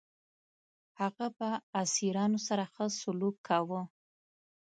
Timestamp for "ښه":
2.73-2.85